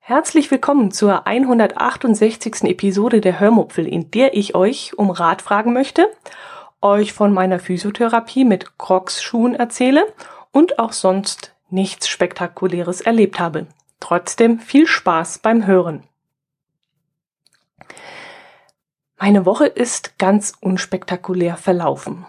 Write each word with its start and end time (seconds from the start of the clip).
Herzlich 0.00 0.50
willkommen 0.50 0.90
zur 0.90 1.26
168. 1.26 2.64
Episode 2.64 3.22
der 3.22 3.40
Hörmupfel, 3.40 3.86
in 3.86 4.10
der 4.10 4.36
ich 4.36 4.54
euch 4.54 4.98
um 4.98 5.10
Rat 5.10 5.40
fragen 5.40 5.72
möchte, 5.72 6.08
euch 6.82 7.14
von 7.14 7.32
meiner 7.32 7.58
Physiotherapie 7.58 8.44
mit 8.44 8.76
Crocs-Schuhen 8.76 9.54
erzähle 9.54 10.04
und 10.52 10.78
auch 10.78 10.92
sonst 10.92 11.54
nichts 11.70 12.08
Spektakuläres 12.08 13.00
erlebt 13.00 13.40
habe. 13.40 13.66
Trotzdem 13.98 14.58
viel 14.58 14.86
Spaß 14.86 15.38
beim 15.38 15.66
Hören. 15.66 16.02
Meine 19.22 19.44
Woche 19.44 19.66
ist 19.66 20.18
ganz 20.18 20.54
unspektakulär 20.62 21.56
verlaufen. 21.56 22.24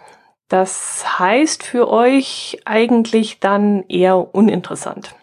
Das 0.48 1.18
heißt 1.18 1.62
für 1.62 1.88
euch 1.88 2.60
eigentlich 2.66 3.40
dann 3.40 3.84
eher 3.88 4.34
uninteressant. 4.34 5.14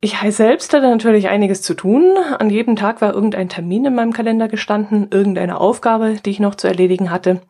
Ich 0.00 0.16
selbst 0.30 0.72
hatte 0.72 0.88
natürlich 0.88 1.28
einiges 1.28 1.60
zu 1.60 1.74
tun. 1.74 2.16
An 2.38 2.48
jedem 2.48 2.76
Tag 2.76 3.02
war 3.02 3.12
irgendein 3.12 3.50
Termin 3.50 3.84
in 3.84 3.94
meinem 3.94 4.14
Kalender 4.14 4.48
gestanden, 4.48 5.08
irgendeine 5.10 5.60
Aufgabe, 5.60 6.14
die 6.24 6.30
ich 6.30 6.40
noch 6.40 6.54
zu 6.54 6.66
erledigen 6.66 7.10
hatte. 7.10 7.42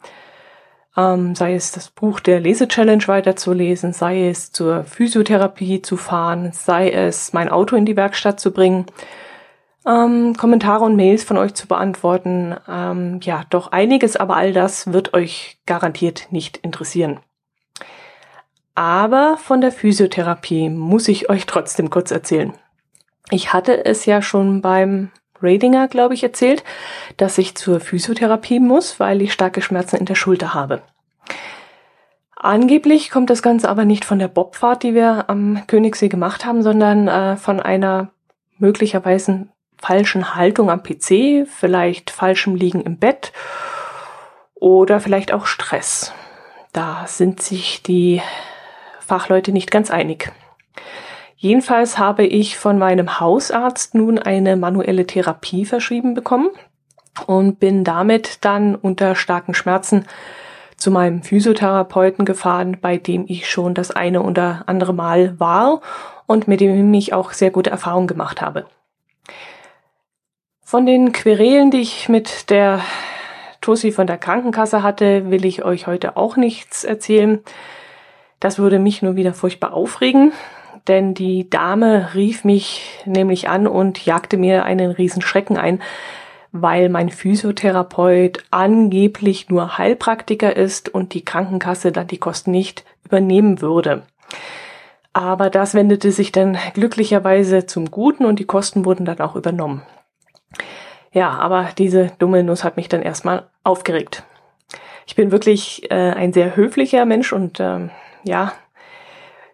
Ähm, 0.97 1.37
sei 1.37 1.55
es 1.55 1.71
das 1.71 1.91
Buch 1.91 2.19
der 2.19 2.41
Lese-Challenge 2.41 3.07
weiterzulesen, 3.07 3.93
sei 3.93 4.29
es 4.29 4.51
zur 4.51 4.83
Physiotherapie 4.83 5.83
zu 5.83 5.97
fahren, 5.97 6.51
sei 6.53 6.91
es 6.91 7.33
mein 7.33 7.49
Auto 7.49 7.77
in 7.77 7.85
die 7.85 7.97
Werkstatt 7.97 8.41
zu 8.41 8.51
bringen, 8.51 8.87
ähm, 9.87 10.35
Kommentare 10.37 10.85
und 10.85 10.97
Mails 10.97 11.25
von 11.25 11.37
euch 11.37 11.55
zu 11.55 11.69
beantworten. 11.69 12.55
Ähm, 12.69 13.21
ja, 13.23 13.45
doch 13.51 13.73
einiges, 13.73 14.17
aber 14.17 14.37
all 14.37 14.53
das 14.53 14.93
wird 14.93 15.15
euch 15.15 15.59
garantiert 15.67 16.29
nicht 16.31 16.59
interessieren. 16.59 17.21
Aber 18.75 19.39
von 19.39 19.61
der 19.61 19.73
Physiotherapie 19.73 20.69
muss 20.69 21.09
ich 21.09 21.31
euch 21.31 21.47
trotzdem 21.47 21.89
kurz 21.89 22.11
erzählen. 22.11 22.53
Ich 23.31 23.53
hatte 23.53 23.85
es 23.85 24.05
ja 24.07 24.21
schon 24.23 24.61
beim 24.61 25.11
Radinger, 25.41 25.89
glaube 25.89 26.15
ich, 26.15 26.23
erzählt, 26.23 26.63
dass 27.17 27.39
ich 27.39 27.55
zur 27.55 27.81
Physiotherapie 27.81 28.61
muss, 28.61 29.01
weil 29.01 29.23
ich 29.23 29.33
starke 29.33 29.63
Schmerzen 29.63 29.97
in 29.97 30.07
der 30.07 30.15
Schulter 30.15 30.55
habe. 30.55 30.83
Angeblich 32.37 33.11
kommt 33.11 33.31
das 33.31 33.43
Ganze 33.43 33.69
aber 33.69 33.85
nicht 33.85 34.05
von 34.05 34.19
der 34.19 34.29
Bobfahrt, 34.29 34.83
die 34.83 34.95
wir 34.95 35.29
am 35.29 35.67
Königssee 35.67 36.09
gemacht 36.09 36.45
haben, 36.45 36.63
sondern 36.63 37.09
äh, 37.09 37.37
von 37.37 37.61
einer 37.61 38.11
möglicherweise 38.59 39.49
falschen 39.79 40.35
Haltung 40.35 40.71
am 40.71 40.83
PC, 40.83 41.47
vielleicht 41.47 42.11
falschem 42.11 42.55
Liegen 42.55 42.81
im 42.81 42.99
Bett 42.99 43.33
oder 44.55 45.01
vielleicht 45.01 45.33
auch 45.33 45.47
Stress. 45.47 46.13
Da 46.73 47.07
sind 47.07 47.43
sich 47.43 47.83
die 47.83 48.21
Fachleute 49.01 49.53
nicht 49.53 49.71
ganz 49.71 49.91
einig. 49.91 50.33
Jedenfalls 51.37 51.99
habe 51.99 52.25
ich 52.25 52.57
von 52.57 52.79
meinem 52.79 53.21
Hausarzt 53.21 53.95
nun 53.95 54.19
eine 54.19 54.57
manuelle 54.57 55.07
Therapie 55.07 55.65
verschrieben 55.65 56.15
bekommen 56.15 56.49
und 57.27 57.61
bin 57.61 57.85
damit 57.85 58.45
dann 58.45 58.75
unter 58.75 59.15
starken 59.15 59.55
Schmerzen 59.55 60.07
zu 60.77 60.91
meinem 60.91 61.23
Physiotherapeuten 61.23 62.25
gefahren, 62.25 62.79
bei 62.81 62.97
dem 62.97 63.25
ich 63.29 63.49
schon 63.49 63.75
das 63.75 63.91
eine 63.91 64.23
oder 64.23 64.65
andere 64.67 64.93
Mal 64.93 65.39
war 65.39 65.81
und 66.27 66.49
mit 66.49 66.61
dem 66.61 66.93
ich 66.93 67.13
auch 67.13 67.33
sehr 67.33 67.51
gute 67.51 67.71
Erfahrungen 67.71 68.07
gemacht 68.07 68.43
habe. 68.43 68.67
Von 70.69 70.85
den 70.85 71.13
Querelen, 71.13 71.71
die 71.71 71.81
ich 71.81 72.09
mit 72.09 72.51
der 72.51 72.81
Tussi 73.61 73.93
von 73.93 74.09
der 74.09 74.19
Krankenkasse 74.19 74.83
hatte, 74.83 75.31
will 75.31 75.45
ich 75.45 75.65
euch 75.65 75.87
heute 75.87 76.17
auch 76.17 76.37
nichts 76.37 76.83
erzählen. 76.83 77.39
Das 78.41 78.59
würde 78.59 78.81
mich 78.81 79.01
nur 79.01 79.15
wieder 79.15 79.33
furchtbar 79.33 79.73
aufregen, 79.73 80.33
denn 80.89 81.15
die 81.15 81.49
Dame 81.49 82.09
rief 82.15 82.43
mich 82.43 83.01
nämlich 83.05 83.49
an 83.49 83.69
und 83.69 84.05
jagte 84.05 84.39
mir 84.39 84.65
einen 84.65 84.91
riesen 84.91 85.23
Schrecken 85.23 85.57
ein, 85.57 85.81
weil 86.51 86.89
mein 86.89 87.11
Physiotherapeut 87.11 88.43
angeblich 88.51 89.49
nur 89.49 89.79
Heilpraktiker 89.79 90.57
ist 90.57 90.93
und 90.93 91.15
die 91.15 91.25
Krankenkasse 91.25 91.93
dann 91.93 92.09
die 92.09 92.19
Kosten 92.19 92.51
nicht 92.51 92.85
übernehmen 93.05 93.61
würde. 93.61 94.03
Aber 95.13 95.49
das 95.49 95.75
wendete 95.75 96.11
sich 96.11 96.33
dann 96.33 96.59
glücklicherweise 96.75 97.67
zum 97.67 97.93
Guten 97.93 98.25
und 98.25 98.41
die 98.41 98.47
Kosten 98.47 98.85
wurden 98.85 99.05
dann 99.05 99.21
auch 99.21 99.37
übernommen. 99.37 99.83
Ja, 101.13 101.31
aber 101.31 101.71
diese 101.79 102.13
dumme 102.19 102.43
Nuss 102.43 102.65
hat 102.65 102.77
mich 102.77 102.89
dann 102.89 103.03
erstmal 103.03 103.49
aufgeregt. 103.65 104.23
Ich 105.07 105.15
bin 105.15 105.31
wirklich 105.31 105.91
äh, 105.91 106.13
ein 106.13 106.33
sehr 106.33 106.57
höflicher 106.57 107.05
Mensch 107.07 107.33
und 107.33 107.61
ähm, 107.61 107.91
ja, 108.25 108.53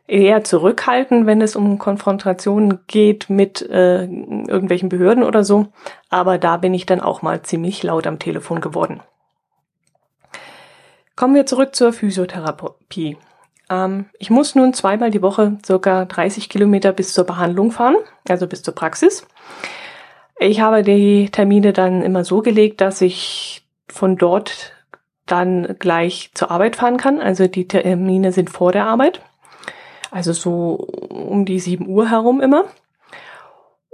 eher 0.07 0.45
zurückhaltend, 0.45 1.27
wenn 1.27 1.41
es 1.41 1.57
um 1.57 1.79
Konfrontationen 1.79 2.81
geht 2.87 3.31
mit 3.31 3.63
äh, 3.63 4.05
irgendwelchen 4.05 4.89
Behörden 4.89 5.23
oder 5.23 5.45
so. 5.45 5.69
Aber 6.11 6.39
da 6.39 6.57
bin 6.57 6.75
ich 6.75 6.87
dann 6.87 7.01
auch 7.01 7.23
mal 7.23 7.43
ziemlich 7.43 7.83
laut 7.83 8.07
am 8.07 8.19
Telefon 8.19 8.61
geworden. 8.61 9.01
Kommen 11.17 11.35
wir 11.35 11.47
zurück 11.47 11.75
zur 11.75 11.93
Physiotherapie. 11.93 13.17
Ähm, 13.71 14.07
ich 14.19 14.31
muss 14.31 14.55
nun 14.55 14.75
zweimal 14.75 15.11
die 15.11 15.23
Woche 15.23 15.59
circa 15.65 16.05
30 16.05 16.49
Kilometer 16.49 16.93
bis 16.93 17.13
zur 17.13 17.25
Behandlung 17.25 17.71
fahren, 17.71 17.97
also 18.29 18.47
bis 18.47 18.63
zur 18.63 18.75
Praxis. 18.75 19.27
Ich 20.43 20.61
habe 20.61 20.83
die 20.83 21.31
Termine 21.31 21.73
dann 21.73 22.03
immer 22.03 22.25
so 22.25 22.43
gelegt, 22.43 22.81
dass 22.81 23.01
ich 23.01 23.65
von 23.89 24.17
dort 24.17 24.73
dann 25.25 25.77
gleich 25.79 26.33
zur 26.35 26.51
Arbeit 26.51 26.75
fahren 26.75 26.97
kann. 26.97 27.21
Also 27.21 27.47
die 27.47 27.69
Termine 27.69 28.33
sind 28.33 28.51
vor 28.51 28.73
der 28.73 28.87
Arbeit. 28.87 29.21
Also 30.11 30.33
so 30.33 30.89
um 31.11 31.45
die 31.45 31.61
7 31.61 31.87
Uhr 31.87 32.11
herum 32.11 32.41
immer. 32.41 32.65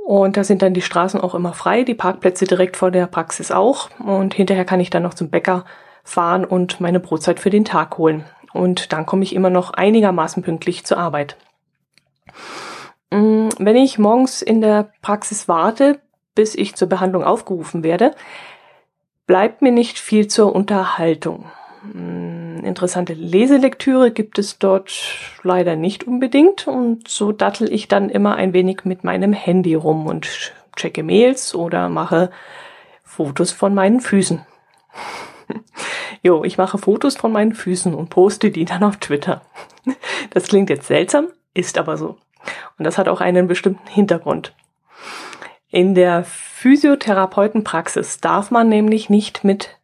Und 0.06 0.38
da 0.38 0.44
sind 0.44 0.62
dann 0.62 0.72
die 0.72 0.80
Straßen 0.80 1.20
auch 1.20 1.34
immer 1.34 1.52
frei, 1.52 1.82
die 1.82 1.94
Parkplätze 1.94 2.46
direkt 2.46 2.78
vor 2.78 2.90
der 2.90 3.06
Praxis 3.08 3.50
auch. 3.50 3.90
Und 4.00 4.32
hinterher 4.32 4.64
kann 4.64 4.80
ich 4.80 4.88
dann 4.88 5.02
noch 5.02 5.12
zum 5.12 5.28
Bäcker 5.28 5.66
fahren 6.02 6.46
und 6.46 6.80
meine 6.80 6.98
Brotzeit 6.98 7.40
für 7.40 7.50
den 7.50 7.66
Tag 7.66 7.98
holen. 7.98 8.24
Und 8.54 8.94
dann 8.94 9.04
komme 9.04 9.22
ich 9.22 9.34
immer 9.34 9.50
noch 9.50 9.74
einigermaßen 9.74 10.42
pünktlich 10.42 10.86
zur 10.86 10.96
Arbeit. 10.96 11.36
Mm, 13.10 13.50
wenn 13.58 13.76
ich 13.76 13.98
morgens 13.98 14.40
in 14.40 14.62
der 14.62 14.90
Praxis 15.02 15.46
warte, 15.46 16.00
bis 16.38 16.54
ich 16.54 16.76
zur 16.76 16.88
Behandlung 16.88 17.24
aufgerufen 17.24 17.82
werde, 17.82 18.14
bleibt 19.26 19.60
mir 19.60 19.72
nicht 19.72 19.98
viel 19.98 20.28
zur 20.28 20.54
Unterhaltung. 20.54 21.46
Hm, 21.82 22.62
interessante 22.62 23.12
Leselektüre 23.12 24.12
gibt 24.12 24.38
es 24.38 24.60
dort 24.60 24.92
leider 25.42 25.74
nicht 25.74 26.04
unbedingt 26.04 26.68
und 26.68 27.08
so 27.08 27.32
dattel 27.32 27.72
ich 27.72 27.88
dann 27.88 28.08
immer 28.08 28.36
ein 28.36 28.52
wenig 28.52 28.84
mit 28.84 29.02
meinem 29.02 29.32
Handy 29.32 29.74
rum 29.74 30.06
und 30.06 30.52
checke 30.76 31.02
Mails 31.02 31.56
oder 31.56 31.88
mache 31.88 32.30
Fotos 33.02 33.50
von 33.50 33.74
meinen 33.74 34.00
Füßen. 34.00 34.46
jo, 36.22 36.44
ich 36.44 36.56
mache 36.56 36.78
Fotos 36.78 37.16
von 37.16 37.32
meinen 37.32 37.52
Füßen 37.52 37.94
und 37.94 38.10
poste 38.10 38.52
die 38.52 38.64
dann 38.64 38.84
auf 38.84 38.98
Twitter. 38.98 39.42
Das 40.30 40.46
klingt 40.46 40.70
jetzt 40.70 40.86
seltsam, 40.86 41.28
ist 41.52 41.78
aber 41.78 41.96
so. 41.96 42.16
Und 42.78 42.84
das 42.84 42.96
hat 42.96 43.08
auch 43.08 43.20
einen 43.20 43.48
bestimmten 43.48 43.88
Hintergrund. 43.88 44.52
In 45.70 45.94
der 45.94 46.24
Physiotherapeutenpraxis 46.24 48.20
darf 48.20 48.50
man 48.50 48.68
nämlich 48.68 49.10
nicht 49.10 49.44
mit 49.44 49.78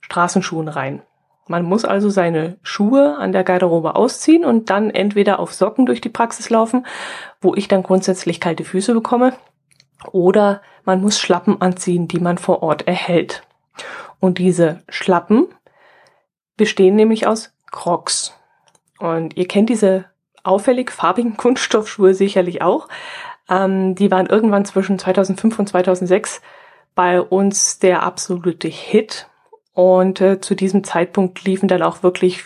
Straßenschuhen 0.00 0.68
rein. 0.68 1.02
Man 1.48 1.64
muss 1.64 1.84
also 1.84 2.08
seine 2.08 2.56
Schuhe 2.62 3.16
an 3.16 3.32
der 3.32 3.44
Garderobe 3.44 3.94
ausziehen 3.96 4.44
und 4.44 4.70
dann 4.70 4.90
entweder 4.90 5.38
auf 5.38 5.52
Socken 5.52 5.86
durch 5.86 6.00
die 6.00 6.08
Praxis 6.08 6.50
laufen, 6.50 6.86
wo 7.40 7.54
ich 7.54 7.68
dann 7.68 7.82
grundsätzlich 7.82 8.40
kalte 8.40 8.64
Füße 8.64 8.94
bekomme, 8.94 9.34
oder 10.10 10.62
man 10.84 11.00
muss 11.00 11.20
Schlappen 11.20 11.60
anziehen, 11.60 12.08
die 12.08 12.18
man 12.18 12.38
vor 12.38 12.62
Ort 12.62 12.88
erhält. 12.88 13.44
Und 14.18 14.38
diese 14.38 14.82
Schlappen 14.88 15.46
bestehen 16.56 16.96
nämlich 16.96 17.26
aus 17.26 17.52
Crocs. 17.70 18.34
Und 18.98 19.36
ihr 19.36 19.46
kennt 19.46 19.68
diese 19.68 20.06
auffällig 20.42 20.90
farbigen 20.90 21.36
Kunststoffschuhe 21.36 22.14
sicherlich 22.14 22.62
auch. 22.62 22.88
Ähm, 23.52 23.94
die 23.94 24.10
waren 24.10 24.26
irgendwann 24.26 24.64
zwischen 24.64 24.98
2005 24.98 25.58
und 25.58 25.68
2006 25.68 26.40
bei 26.94 27.20
uns 27.20 27.78
der 27.78 28.02
absolute 28.02 28.68
Hit. 28.68 29.28
Und 29.74 30.20
äh, 30.20 30.40
zu 30.40 30.54
diesem 30.54 30.84
Zeitpunkt 30.84 31.44
liefen 31.44 31.68
dann 31.68 31.82
auch 31.82 32.02
wirklich, 32.02 32.44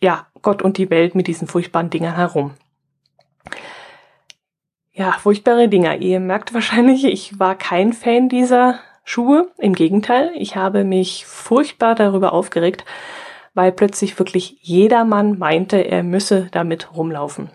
ja, 0.00 0.26
Gott 0.42 0.62
und 0.62 0.78
die 0.78 0.90
Welt 0.90 1.14
mit 1.14 1.28
diesen 1.28 1.46
furchtbaren 1.46 1.90
Dingern 1.90 2.16
herum. 2.16 2.52
Ja, 4.92 5.12
furchtbare 5.12 5.68
Dinger. 5.68 5.96
Ihr 5.96 6.20
merkt 6.20 6.52
wahrscheinlich, 6.54 7.04
ich 7.04 7.38
war 7.38 7.54
kein 7.54 7.92
Fan 7.92 8.28
dieser 8.28 8.80
Schuhe. 9.04 9.50
Im 9.58 9.74
Gegenteil, 9.74 10.32
ich 10.36 10.56
habe 10.56 10.84
mich 10.84 11.24
furchtbar 11.26 11.94
darüber 11.94 12.32
aufgeregt, 12.32 12.84
weil 13.54 13.72
plötzlich 13.72 14.18
wirklich 14.18 14.58
jedermann 14.60 15.38
meinte, 15.38 15.78
er 15.78 16.02
müsse 16.02 16.48
damit 16.50 16.94
rumlaufen. 16.94 17.50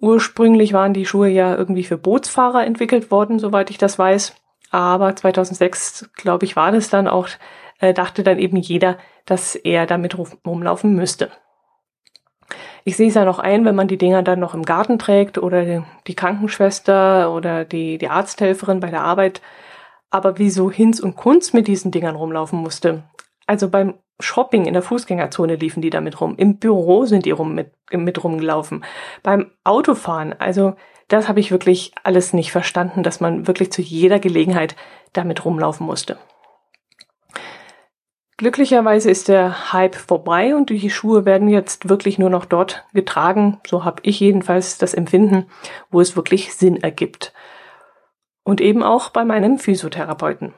Ursprünglich 0.00 0.72
waren 0.72 0.94
die 0.94 1.06
Schuhe 1.06 1.28
ja 1.28 1.54
irgendwie 1.54 1.84
für 1.84 1.98
Bootsfahrer 1.98 2.64
entwickelt 2.64 3.10
worden, 3.10 3.38
soweit 3.38 3.70
ich 3.70 3.78
das 3.78 3.98
weiß. 3.98 4.34
Aber 4.70 5.14
2006, 5.14 6.10
glaube 6.14 6.46
ich, 6.46 6.56
war 6.56 6.72
das 6.72 6.90
dann 6.90 7.06
auch 7.08 7.28
äh, 7.80 7.94
dachte 7.94 8.22
dann 8.22 8.38
eben 8.38 8.56
jeder, 8.56 8.98
dass 9.26 9.54
er 9.54 9.86
damit 9.86 10.16
rumlaufen 10.46 10.94
müsste. 10.94 11.30
Ich 12.84 12.96
sehe 12.96 13.08
es 13.08 13.14
ja 13.14 13.24
noch 13.24 13.38
ein, 13.38 13.64
wenn 13.64 13.74
man 13.74 13.88
die 13.88 13.98
Dinger 13.98 14.22
dann 14.22 14.40
noch 14.40 14.54
im 14.54 14.64
Garten 14.64 14.98
trägt 14.98 15.38
oder 15.38 15.84
die 16.06 16.14
Krankenschwester 16.14 17.32
oder 17.32 17.64
die, 17.64 17.98
die 17.98 18.08
Arzthelferin 18.08 18.80
bei 18.80 18.90
der 18.90 19.02
Arbeit. 19.02 19.40
Aber 20.10 20.38
wieso 20.38 20.70
Hinz 20.70 20.98
und 21.00 21.16
Kunz 21.16 21.52
mit 21.52 21.68
diesen 21.68 21.90
Dingern 21.90 22.16
rumlaufen 22.16 22.58
musste. 22.58 23.04
Also 23.46 23.68
beim 23.68 23.94
Shopping 24.20 24.66
in 24.66 24.74
der 24.74 24.82
Fußgängerzone 24.82 25.56
liefen 25.56 25.82
die 25.82 25.90
damit 25.90 26.20
rum. 26.20 26.34
Im 26.36 26.58
Büro 26.58 27.04
sind 27.04 27.26
die 27.26 27.30
rum 27.30 27.54
mit, 27.54 27.72
mit 27.92 28.22
rumgelaufen. 28.22 28.84
Beim 29.22 29.50
Autofahren, 29.64 30.34
also 30.38 30.74
das 31.08 31.28
habe 31.28 31.40
ich 31.40 31.50
wirklich 31.50 31.92
alles 32.04 32.32
nicht 32.32 32.52
verstanden, 32.52 33.02
dass 33.02 33.20
man 33.20 33.46
wirklich 33.46 33.72
zu 33.72 33.82
jeder 33.82 34.20
Gelegenheit 34.20 34.76
damit 35.12 35.44
rumlaufen 35.44 35.86
musste. 35.86 36.18
Glücklicherweise 38.40 39.10
ist 39.10 39.28
der 39.28 39.72
Hype 39.74 39.96
vorbei 39.96 40.54
und 40.54 40.70
die 40.70 40.88
Schuhe 40.88 41.26
werden 41.26 41.48
jetzt 41.48 41.90
wirklich 41.90 42.18
nur 42.18 42.30
noch 42.30 42.46
dort 42.46 42.86
getragen, 42.94 43.60
so 43.66 43.84
habe 43.84 44.00
ich 44.02 44.18
jedenfalls 44.18 44.78
das 44.78 44.94
Empfinden, 44.94 45.44
wo 45.90 46.00
es 46.00 46.16
wirklich 46.16 46.54
Sinn 46.54 46.78
ergibt. 46.78 47.34
Und 48.42 48.62
eben 48.62 48.82
auch 48.82 49.10
bei 49.10 49.26
meinem 49.26 49.58
Physiotherapeuten. 49.58 50.54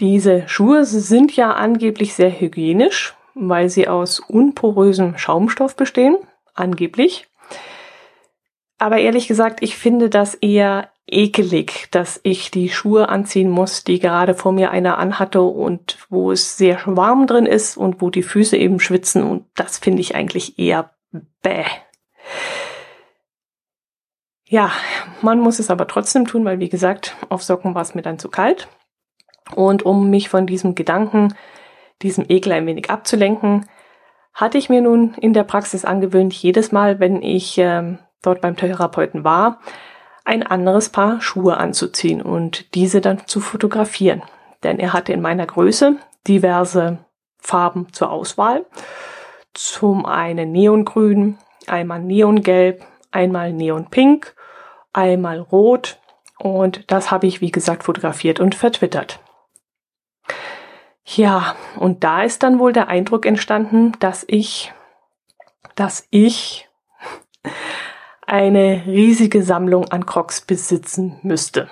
Diese 0.00 0.48
Schuhe 0.48 0.84
sind 0.84 1.34
ja 1.34 1.54
angeblich 1.54 2.14
sehr 2.14 2.30
hygienisch, 2.30 3.16
weil 3.34 3.68
sie 3.68 3.88
aus 3.88 4.20
unporösem 4.20 5.18
Schaumstoff 5.18 5.74
bestehen, 5.74 6.16
angeblich. 6.54 7.26
Aber 8.78 8.98
ehrlich 8.98 9.26
gesagt, 9.26 9.60
ich 9.60 9.76
finde 9.76 10.08
das 10.08 10.34
eher 10.34 10.90
ekelig, 11.08 11.88
dass 11.90 12.20
ich 12.22 12.50
die 12.50 12.68
Schuhe 12.68 13.08
anziehen 13.08 13.50
muss, 13.50 13.82
die 13.82 13.98
gerade 13.98 14.34
vor 14.34 14.52
mir 14.52 14.70
einer 14.70 14.98
anhatte 14.98 15.42
und 15.42 15.98
wo 16.10 16.30
es 16.30 16.56
sehr 16.56 16.78
warm 16.84 17.26
drin 17.26 17.46
ist 17.46 17.76
und 17.76 18.00
wo 18.00 18.10
die 18.10 18.22
Füße 18.22 18.56
eben 18.56 18.78
schwitzen 18.78 19.22
und 19.24 19.46
das 19.56 19.78
finde 19.78 20.00
ich 20.00 20.14
eigentlich 20.14 20.58
eher 20.58 20.90
bäh. 21.42 21.64
Ja, 24.44 24.70
man 25.22 25.40
muss 25.40 25.58
es 25.58 25.70
aber 25.70 25.88
trotzdem 25.88 26.26
tun, 26.26 26.44
weil 26.44 26.60
wie 26.60 26.68
gesagt, 26.68 27.16
auf 27.28 27.42
Socken 27.42 27.74
war 27.74 27.82
es 27.82 27.94
mir 27.94 28.02
dann 28.02 28.18
zu 28.18 28.28
kalt. 28.28 28.68
Und 29.54 29.84
um 29.84 30.10
mich 30.10 30.28
von 30.28 30.46
diesem 30.46 30.74
Gedanken, 30.74 31.34
diesem 32.02 32.24
Ekel 32.28 32.52
ein 32.52 32.66
wenig 32.66 32.90
abzulenken, 32.90 33.66
hatte 34.34 34.58
ich 34.58 34.68
mir 34.68 34.80
nun 34.80 35.14
in 35.14 35.32
der 35.32 35.44
Praxis 35.44 35.84
angewöhnt, 35.84 36.32
jedes 36.32 36.70
Mal, 36.70 37.00
wenn 37.00 37.22
ich 37.22 37.58
äh, 37.58 37.98
dort 38.22 38.40
beim 38.40 38.56
Therapeuten 38.56 39.24
war, 39.24 39.60
ein 40.24 40.42
anderes 40.46 40.90
Paar 40.90 41.20
Schuhe 41.20 41.56
anzuziehen 41.56 42.22
und 42.22 42.74
diese 42.74 43.00
dann 43.00 43.26
zu 43.26 43.40
fotografieren. 43.40 44.22
Denn 44.62 44.78
er 44.78 44.92
hatte 44.92 45.12
in 45.12 45.22
meiner 45.22 45.46
Größe 45.46 45.96
diverse 46.26 46.98
Farben 47.38 47.92
zur 47.92 48.10
Auswahl. 48.10 48.66
Zum 49.54 50.06
einen 50.06 50.52
Neongrün, 50.52 51.38
einmal 51.66 52.00
Neongelb, 52.00 52.84
einmal 53.10 53.52
Neonpink, 53.52 54.34
einmal 54.92 55.40
Rot 55.40 55.98
und 56.38 56.90
das 56.90 57.10
habe 57.10 57.26
ich 57.26 57.40
wie 57.40 57.50
gesagt 57.50 57.82
fotografiert 57.84 58.38
und 58.38 58.54
vertwittert. 58.54 59.20
Ja, 61.16 61.56
und 61.76 62.04
da 62.04 62.22
ist 62.22 62.42
dann 62.42 62.58
wohl 62.58 62.74
der 62.74 62.88
Eindruck 62.88 63.24
entstanden, 63.24 63.92
dass 63.98 64.24
ich, 64.28 64.74
dass 65.74 66.06
ich 66.10 66.68
eine 68.26 68.82
riesige 68.84 69.42
Sammlung 69.42 69.86
an 69.88 70.04
Crocs 70.04 70.42
besitzen 70.42 71.18
müsste. 71.22 71.70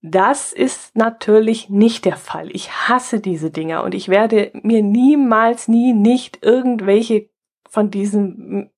Das 0.00 0.54
ist 0.54 0.96
natürlich 0.96 1.68
nicht 1.68 2.06
der 2.06 2.16
Fall. 2.16 2.48
Ich 2.50 2.70
hasse 2.88 3.20
diese 3.20 3.50
Dinger 3.50 3.84
und 3.84 3.94
ich 3.94 4.08
werde 4.08 4.50
mir 4.62 4.82
niemals, 4.82 5.68
nie, 5.68 5.92
nicht 5.92 6.42
irgendwelche 6.42 7.28
von 7.68 7.90
diesen 7.90 8.70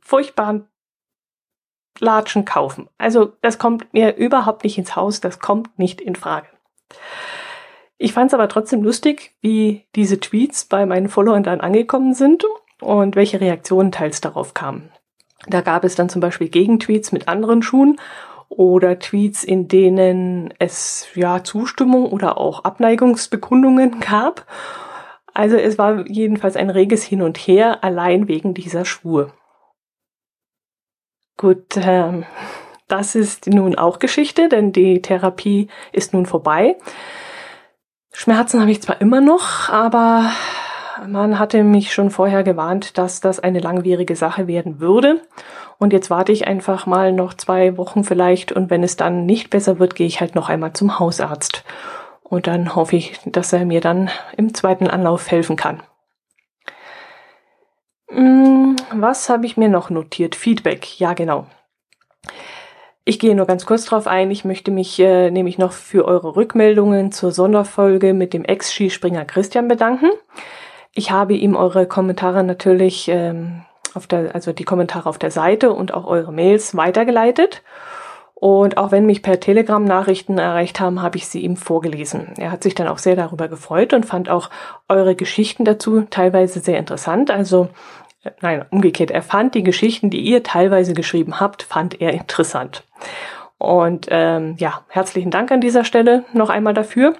furchtbaren 0.00 0.66
Latschen 1.98 2.46
kaufen. 2.46 2.88
Also 2.96 3.32
das 3.42 3.58
kommt 3.58 3.92
mir 3.92 4.16
überhaupt 4.16 4.64
nicht 4.64 4.78
ins 4.78 4.96
Haus, 4.96 5.20
das 5.20 5.40
kommt 5.40 5.78
nicht 5.78 6.00
in 6.00 6.16
Frage. 6.16 6.48
Ich 8.02 8.14
fand 8.14 8.30
es 8.30 8.34
aber 8.34 8.48
trotzdem 8.48 8.82
lustig, 8.82 9.30
wie 9.42 9.84
diese 9.94 10.18
Tweets 10.18 10.64
bei 10.64 10.86
meinen 10.86 11.08
Followern 11.08 11.44
dann 11.44 11.60
angekommen 11.60 12.14
sind 12.14 12.44
und 12.80 13.14
welche 13.14 13.40
Reaktionen 13.40 13.92
teils 13.92 14.20
darauf 14.20 14.54
kamen. 14.54 14.90
Da 15.46 15.60
gab 15.60 15.84
es 15.84 15.94
dann 15.94 16.08
zum 16.08 16.20
Beispiel 16.20 16.48
Gegentweets 16.48 17.12
mit 17.12 17.28
anderen 17.28 17.62
Schuhen 17.62 18.00
oder 18.48 18.98
Tweets, 18.98 19.44
in 19.44 19.68
denen 19.68 20.52
es 20.58 21.06
ja 21.14 21.44
Zustimmung 21.44 22.06
oder 22.06 22.38
auch 22.38 22.64
Abneigungsbekundungen 22.64 24.00
gab. 24.00 24.46
Also 25.32 25.54
es 25.54 25.78
war 25.78 26.04
jedenfalls 26.08 26.56
ein 26.56 26.70
reges 26.70 27.04
Hin 27.04 27.22
und 27.22 27.38
Her, 27.38 27.84
allein 27.84 28.26
wegen 28.26 28.52
dieser 28.52 28.84
Schuhe. 28.84 29.32
Gut, 31.36 31.76
ähm, 31.76 32.24
das 32.88 33.14
ist 33.14 33.46
nun 33.46 33.76
auch 33.76 34.00
Geschichte, 34.00 34.48
denn 34.48 34.72
die 34.72 35.02
Therapie 35.02 35.68
ist 35.92 36.12
nun 36.12 36.26
vorbei. 36.26 36.76
Schmerzen 38.12 38.60
habe 38.60 38.70
ich 38.70 38.82
zwar 38.82 39.00
immer 39.00 39.20
noch, 39.20 39.68
aber 39.70 40.30
man 41.06 41.38
hatte 41.38 41.64
mich 41.64 41.92
schon 41.92 42.10
vorher 42.10 42.42
gewarnt, 42.44 42.98
dass 42.98 43.20
das 43.20 43.40
eine 43.40 43.58
langwierige 43.58 44.14
Sache 44.16 44.46
werden 44.46 44.80
würde. 44.80 45.22
Und 45.78 45.92
jetzt 45.92 46.10
warte 46.10 46.30
ich 46.30 46.46
einfach 46.46 46.86
mal 46.86 47.12
noch 47.12 47.34
zwei 47.34 47.76
Wochen 47.76 48.04
vielleicht 48.04 48.52
und 48.52 48.70
wenn 48.70 48.84
es 48.84 48.96
dann 48.96 49.26
nicht 49.26 49.50
besser 49.50 49.78
wird, 49.78 49.94
gehe 49.94 50.06
ich 50.06 50.20
halt 50.20 50.34
noch 50.34 50.48
einmal 50.48 50.74
zum 50.74 50.98
Hausarzt. 50.98 51.64
Und 52.22 52.46
dann 52.46 52.74
hoffe 52.76 52.96
ich, 52.96 53.18
dass 53.26 53.52
er 53.52 53.64
mir 53.64 53.80
dann 53.80 54.10
im 54.36 54.54
zweiten 54.54 54.86
Anlauf 54.86 55.30
helfen 55.30 55.56
kann. 55.56 55.82
Hm, 58.08 58.76
was 58.92 59.28
habe 59.28 59.46
ich 59.46 59.56
mir 59.56 59.68
noch 59.68 59.90
notiert? 59.90 60.36
Feedback. 60.36 61.00
Ja, 61.00 61.14
genau. 61.14 61.46
Ich 63.04 63.18
gehe 63.18 63.34
nur 63.34 63.46
ganz 63.46 63.66
kurz 63.66 63.84
drauf 63.84 64.06
ein. 64.06 64.30
Ich 64.30 64.44
möchte 64.44 64.70
mich 64.70 64.98
äh, 65.00 65.30
nämlich 65.30 65.58
noch 65.58 65.72
für 65.72 66.04
eure 66.04 66.36
Rückmeldungen 66.36 67.10
zur 67.10 67.32
Sonderfolge 67.32 68.14
mit 68.14 68.32
dem 68.32 68.44
Ex-Skispringer 68.44 69.24
Christian 69.24 69.66
bedanken. 69.66 70.10
Ich 70.94 71.10
habe 71.10 71.34
ihm 71.34 71.56
eure 71.56 71.86
Kommentare 71.86 72.44
natürlich 72.44 73.08
ähm, 73.08 73.62
auf 73.94 74.06
der, 74.06 74.34
also 74.36 74.52
die 74.52 74.64
Kommentare 74.64 75.08
auf 75.08 75.18
der 75.18 75.32
Seite 75.32 75.72
und 75.72 75.92
auch 75.92 76.06
eure 76.06 76.32
Mails 76.32 76.76
weitergeleitet. 76.76 77.62
Und 78.34 78.76
auch 78.76 78.90
wenn 78.90 79.06
mich 79.06 79.22
per 79.22 79.38
Telegram 79.38 79.84
Nachrichten 79.84 80.36
erreicht 80.36 80.80
haben, 80.80 81.00
habe 81.00 81.16
ich 81.16 81.28
sie 81.28 81.42
ihm 81.42 81.56
vorgelesen. 81.56 82.34
Er 82.38 82.50
hat 82.50 82.64
sich 82.64 82.74
dann 82.74 82.88
auch 82.88 82.98
sehr 82.98 83.14
darüber 83.14 83.46
gefreut 83.46 83.92
und 83.94 84.04
fand 84.04 84.28
auch 84.28 84.50
eure 84.88 85.14
Geschichten 85.14 85.64
dazu 85.64 86.02
teilweise 86.10 86.58
sehr 86.58 86.78
interessant. 86.78 87.30
Also, 87.30 87.68
nein, 88.40 88.64
umgekehrt, 88.70 89.10
er 89.10 89.22
fand 89.22 89.54
die 89.54 89.62
Geschichten, 89.62 90.10
die 90.10 90.20
ihr 90.20 90.42
teilweise 90.42 90.94
geschrieben 90.94 91.40
habt, 91.40 91.62
fand 91.62 92.00
er 92.00 92.12
interessant. 92.12 92.84
Und 93.58 94.08
ähm, 94.10 94.56
ja, 94.58 94.82
herzlichen 94.88 95.30
Dank 95.30 95.52
an 95.52 95.60
dieser 95.60 95.84
Stelle 95.84 96.24
noch 96.32 96.50
einmal 96.50 96.74
dafür. 96.74 97.14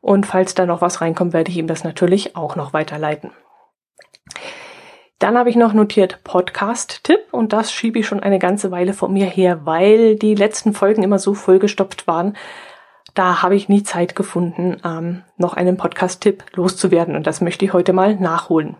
Und 0.00 0.26
falls 0.26 0.54
da 0.54 0.66
noch 0.66 0.80
was 0.80 1.00
reinkommt, 1.00 1.32
werde 1.32 1.50
ich 1.50 1.56
ihm 1.56 1.66
das 1.66 1.84
natürlich 1.84 2.36
auch 2.36 2.56
noch 2.56 2.72
weiterleiten. 2.72 3.30
Dann 5.18 5.36
habe 5.36 5.50
ich 5.50 5.56
noch 5.56 5.72
notiert 5.72 6.22
Podcast-Tipp 6.22 7.20
und 7.32 7.52
das 7.52 7.72
schiebe 7.72 7.98
ich 7.98 8.06
schon 8.06 8.20
eine 8.20 8.38
ganze 8.38 8.70
Weile 8.70 8.94
vor 8.94 9.08
mir 9.08 9.26
her, 9.26 9.66
weil 9.66 10.14
die 10.14 10.36
letzten 10.36 10.74
Folgen 10.74 11.02
immer 11.02 11.18
so 11.18 11.34
vollgestopft 11.34 12.06
waren. 12.06 12.36
Da 13.14 13.42
habe 13.42 13.56
ich 13.56 13.68
nie 13.68 13.82
Zeit 13.82 14.14
gefunden, 14.14 14.80
ähm, 14.84 15.24
noch 15.36 15.54
einen 15.54 15.76
Podcast-Tipp 15.76 16.44
loszuwerden 16.54 17.16
und 17.16 17.26
das 17.26 17.40
möchte 17.40 17.64
ich 17.64 17.72
heute 17.72 17.92
mal 17.92 18.14
nachholen. 18.14 18.76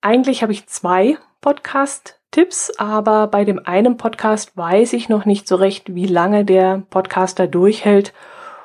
Eigentlich 0.00 0.42
habe 0.42 0.52
ich 0.52 0.68
zwei 0.68 1.18
Podcast-Tipps, 1.40 2.78
aber 2.78 3.26
bei 3.26 3.44
dem 3.44 3.60
einen 3.66 3.96
Podcast 3.96 4.56
weiß 4.56 4.92
ich 4.92 5.08
noch 5.08 5.24
nicht 5.24 5.48
so 5.48 5.56
recht, 5.56 5.92
wie 5.94 6.06
lange 6.06 6.44
der 6.44 6.82
Podcaster 6.88 7.48
durchhält 7.48 8.12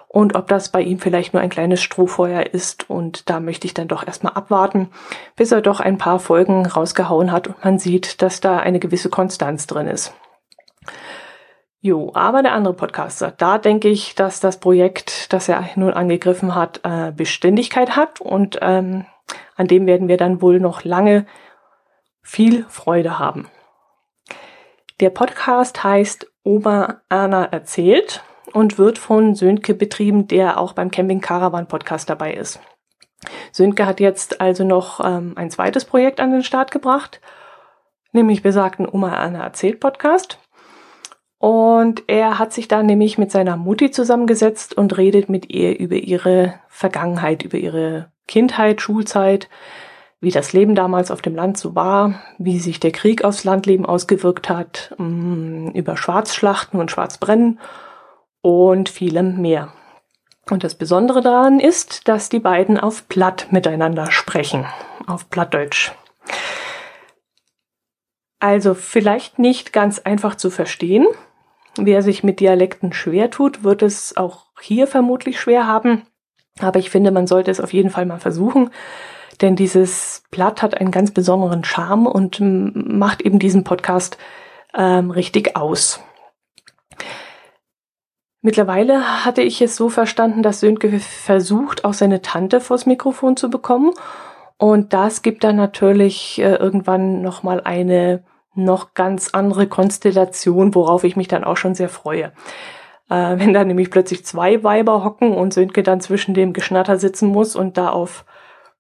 und 0.08 0.36
ob 0.36 0.48
das 0.48 0.70
bei 0.70 0.82
ihm 0.82 1.00
vielleicht 1.00 1.34
nur 1.34 1.42
ein 1.42 1.50
kleines 1.50 1.82
Strohfeuer 1.82 2.54
ist. 2.54 2.88
Und 2.88 3.32
da 3.32 3.40
möchte 3.40 3.66
ich 3.66 3.74
dann 3.74 3.88
doch 3.88 4.06
erstmal 4.06 4.34
abwarten, 4.34 4.90
bis 5.36 5.52
er 5.52 5.62
doch 5.62 5.80
ein 5.80 5.98
paar 5.98 6.20
Folgen 6.20 6.68
rausgehauen 6.68 7.32
hat 7.32 7.48
und 7.48 7.64
man 7.66 7.80
sieht, 7.80 8.22
dass 8.22 8.40
da 8.40 8.58
eine 8.58 8.80
gewisse 8.80 9.10
Konstanz 9.10 9.66
drin 9.66 9.88
ist. 9.88 10.14
Jo, 11.82 12.12
aber 12.14 12.44
der 12.44 12.54
andere 12.54 12.76
Podcaster, 12.76 13.34
da 13.36 13.58
denke 13.58 13.90
ich, 13.90 14.14
dass 14.14 14.40
das 14.40 14.60
Projekt, 14.60 15.34
das 15.34 15.50
er 15.50 15.68
nun 15.76 15.92
angegriffen 15.92 16.54
hat, 16.54 16.80
äh, 16.84 17.12
Beständigkeit 17.12 17.96
hat 17.96 18.22
und 18.22 18.60
ähm, 18.62 19.06
an 19.56 19.68
dem 19.68 19.88
werden 19.88 20.08
wir 20.08 20.18
dann 20.18 20.42
wohl 20.42 20.60
noch 20.60 20.84
lange 20.84 21.26
viel 22.22 22.66
Freude 22.70 23.20
haben. 23.20 23.48
Der 25.00 25.10
Podcast 25.10 25.84
heißt 25.84 26.32
Oma 26.44 27.02
Erna 27.10 27.46
erzählt 27.46 28.24
und 28.54 28.78
wird 28.78 28.98
von 28.98 29.36
Sönke 29.36 29.74
betrieben, 29.74 30.28
der 30.28 30.60
auch 30.60 30.74
beim 30.74 30.92
Camping 30.92 31.22
Caravan 31.22 31.68
Podcast 31.68 32.10
dabei 32.10 32.34
ist. 32.34 32.60
Sönke 33.52 33.86
hat 33.86 34.00
jetzt 34.00 34.42
also 34.42 34.64
noch 34.64 35.04
ähm, 35.04 35.34
ein 35.36 35.50
zweites 35.50 35.86
Projekt 35.86 36.20
an 36.20 36.32
den 36.32 36.44
Start 36.44 36.72
gebracht, 36.72 37.22
nämlich 38.12 38.44
besagten 38.44 38.88
Oma 38.88 39.14
Anna 39.16 39.44
erzählt 39.44 39.80
Podcast. 39.80 40.40
Und 41.38 42.04
er 42.08 42.40
hat 42.40 42.54
sich 42.54 42.70
da 42.70 42.84
nämlich 42.84 43.18
mit 43.18 43.32
seiner 43.32 43.58
Mutti 43.58 43.92
zusammengesetzt 43.92 44.78
und 44.78 44.98
redet 44.98 45.28
mit 45.28 45.50
ihr 45.50 45.78
über 45.78 45.96
ihre 45.96 46.54
Vergangenheit, 46.70 47.44
über 47.44 47.58
ihre 47.58 48.13
Kindheit, 48.28 48.82
Schulzeit, 48.82 49.50
wie 50.22 50.32
das 50.32 50.54
Leben 50.54 50.74
damals 50.74 51.12
auf 51.12 51.22
dem 51.22 51.36
Land 51.36 51.58
so 51.58 51.76
war, 51.76 52.22
wie 52.38 52.60
sich 52.60 52.80
der 52.80 52.92
Krieg 52.92 53.24
aufs 53.24 53.44
Landleben 53.44 53.86
ausgewirkt 53.86 54.50
hat, 54.50 54.96
mm, 54.98 55.70
über 55.70 55.98
Schwarzschlachten 55.98 56.80
und 56.80 56.92
Schwarzbrennen 56.92 57.60
und 58.42 58.90
vielem 58.90 59.42
mehr. 59.42 59.74
Und 60.50 60.64
das 60.64 60.76
Besondere 60.76 61.22
daran 61.22 61.60
ist, 61.60 62.08
dass 62.08 62.30
die 62.30 62.40
beiden 62.40 62.80
auf 62.80 63.08
Platt 63.08 63.48
miteinander 63.52 64.12
sprechen, 64.12 64.66
auf 65.08 65.30
Plattdeutsch. 65.30 65.92
Also 68.40 68.74
vielleicht 68.74 69.40
nicht 69.40 69.72
ganz 69.72 70.00
einfach 70.00 70.36
zu 70.36 70.50
verstehen. 70.50 71.08
Wer 71.78 72.02
sich 72.02 72.24
mit 72.24 72.40
Dialekten 72.40 72.94
schwer 72.94 73.32
tut, 73.32 73.64
wird 73.64 73.82
es 73.82 74.18
auch 74.18 74.48
hier 74.62 74.86
vermutlich 74.86 75.40
schwer 75.40 75.66
haben. 75.66 76.04
Aber 76.60 76.80
ich 76.80 76.90
finde, 76.90 77.12
man 77.12 77.28
sollte 77.28 77.52
es 77.52 77.60
auf 77.60 77.74
jeden 77.74 77.90
Fall 77.90 78.06
mal 78.06 78.20
versuchen, 78.20 78.70
denn 79.42 79.56
dieses 79.56 80.24
Blatt 80.30 80.62
hat 80.62 80.80
einen 80.80 80.92
ganz 80.92 81.12
besonderen 81.12 81.64
Charme 81.64 82.08
und 82.08 82.40
macht 82.40 83.22
eben 83.22 83.40
diesen 83.40 83.64
Podcast 83.64 84.18
ähm, 84.76 85.12
richtig 85.12 85.56
aus. 85.56 86.00
Mittlerweile 88.42 89.24
hatte 89.24 89.42
ich 89.42 89.62
es 89.62 89.76
so 89.76 89.90
verstanden, 89.90 90.44
dass 90.44 90.60
Sönke 90.60 91.00
versucht, 91.00 91.86
auch 91.86 91.94
seine 91.94 92.22
Tante 92.22 92.60
vors 92.60 92.86
Mikrofon 92.86 93.38
zu 93.38 93.50
bekommen. 93.50 93.94
Und 94.58 94.94
das 94.94 95.22
gibt 95.22 95.44
dann 95.44 95.56
natürlich 95.56 96.40
äh, 96.40 96.56
irgendwann 96.56 97.22
nochmal 97.22 97.62
eine 97.62 98.24
noch 98.54 98.94
ganz 98.94 99.30
andere 99.34 99.68
Konstellation, 99.68 100.76
worauf 100.76 101.06
ich 101.06 101.16
mich 101.16 101.28
dann 101.28 101.44
auch 101.44 101.58
schon 101.58 101.74
sehr 101.74 101.90
freue. 101.90 102.34
Äh, 103.10 103.40
wenn 103.40 103.54
da 103.54 103.64
nämlich 103.64 103.92
plötzlich 103.92 104.26
zwei 104.26 104.64
Weiber 104.64 105.04
hocken 105.04 105.34
und 105.34 105.54
Sönke 105.54 105.84
dann 105.84 106.02
zwischen 106.02 106.34
dem 106.34 106.54
Geschnatter 106.54 106.98
sitzen 106.98 107.28
muss 107.28 107.56
und 107.56 107.78
da 107.78 107.90
auf 107.90 108.26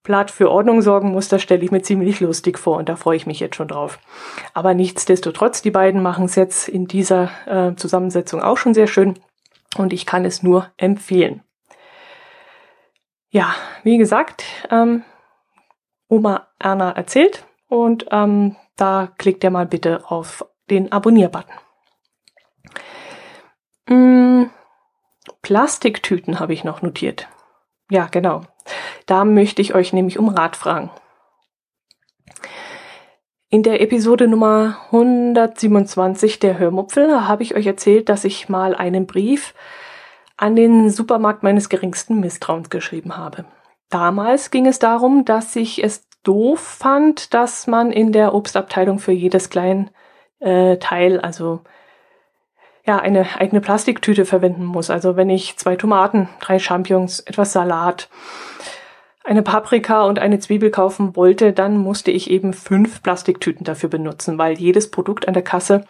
Platt 0.03 0.31
für 0.31 0.51
Ordnung 0.51 0.81
sorgen 0.81 1.11
muss, 1.11 1.29
das 1.29 1.41
stelle 1.41 1.63
ich 1.63 1.71
mir 1.71 1.81
ziemlich 1.81 2.19
lustig 2.19 2.59
vor 2.59 2.77
und 2.77 2.89
da 2.89 2.97
freue 2.97 3.15
ich 3.15 3.25
mich 3.25 3.39
jetzt 3.39 3.55
schon 3.55 3.69
drauf. 3.69 3.99
Aber 4.53 4.73
nichtsdestotrotz, 4.73 5.61
die 5.61 5.71
beiden 5.71 6.01
machen 6.01 6.25
es 6.25 6.35
jetzt 6.35 6.67
in 6.67 6.87
dieser 6.87 7.31
äh, 7.45 7.75
Zusammensetzung 7.75 8.41
auch 8.41 8.57
schon 8.57 8.73
sehr 8.73 8.87
schön 8.87 9.17
und 9.77 9.93
ich 9.93 10.05
kann 10.05 10.25
es 10.25 10.43
nur 10.43 10.67
empfehlen. 10.77 11.41
Ja, 13.29 13.55
wie 13.83 13.97
gesagt, 13.97 14.43
ähm, 14.69 15.03
Oma 16.09 16.47
Erna 16.59 16.91
erzählt 16.91 17.45
und 17.67 18.05
ähm, 18.11 18.57
da 18.75 19.09
klickt 19.17 19.43
ihr 19.43 19.51
mal 19.51 19.65
bitte 19.65 20.03
auf 20.09 20.45
den 20.69 20.91
Abonnier-Button. 20.91 21.55
Hm, 23.87 24.49
Plastiktüten 25.41 26.39
habe 26.39 26.53
ich 26.53 26.63
noch 26.63 26.81
notiert. 26.81 27.27
Ja, 27.89 28.07
genau. 28.07 28.41
Da 29.05 29.25
möchte 29.25 29.61
ich 29.61 29.75
euch 29.75 29.93
nämlich 29.93 30.17
um 30.17 30.29
Rat 30.29 30.55
fragen. 30.55 30.89
In 33.49 33.61
der 33.61 33.81
Episode 33.81 34.27
Nummer 34.27 34.77
127 34.85 36.39
der 36.39 36.57
Hörmupfel 36.57 37.27
habe 37.27 37.43
ich 37.43 37.55
euch 37.55 37.67
erzählt, 37.67 38.09
dass 38.09 38.23
ich 38.23 38.49
mal 38.49 38.73
einen 38.73 39.05
Brief 39.05 39.53
an 40.37 40.55
den 40.55 40.89
Supermarkt 40.89 41.43
meines 41.43 41.69
geringsten 41.69 42.19
Misstrauens 42.19 42.71
geschrieben 42.71 43.15
habe. 43.15 43.45
Damals 43.89 44.49
ging 44.49 44.65
es 44.65 44.79
darum, 44.79 45.23
dass 45.23 45.55
ich 45.55 45.83
es 45.83 46.07
doof 46.23 46.59
fand, 46.59 47.35
dass 47.35 47.67
man 47.67 47.91
in 47.91 48.11
der 48.11 48.33
Obstabteilung 48.33 48.97
für 48.97 49.11
jedes 49.11 49.51
kleine 49.51 49.91
äh, 50.39 50.77
Teil, 50.77 51.19
also 51.19 51.61
ja, 52.85 52.97
eine 52.99 53.39
eigene 53.39 53.61
Plastiktüte 53.61 54.25
verwenden 54.25 54.65
muss. 54.65 54.89
Also 54.89 55.15
wenn 55.15 55.29
ich 55.29 55.57
zwei 55.57 55.75
Tomaten, 55.75 56.29
drei 56.39 56.59
Champignons, 56.59 57.19
etwas 57.21 57.53
Salat, 57.53 58.09
eine 59.23 59.41
Paprika 59.41 60.03
und 60.03 60.19
eine 60.19 60.39
Zwiebel 60.39 60.69
kaufen 60.69 61.15
wollte, 61.15 61.53
dann 61.53 61.77
musste 61.77 62.11
ich 62.11 62.29
eben 62.29 62.51
fünf 62.51 63.01
Plastiktüten 63.01 63.63
dafür 63.63 63.89
benutzen, 63.89 64.37
weil 64.37 64.59
jedes 64.59 64.91
Produkt 64.91 65.27
an 65.27 65.33
der 65.33 65.43
Kasse 65.43 65.85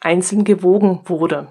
einzeln 0.00 0.44
gewogen 0.44 1.00
wurde. 1.06 1.48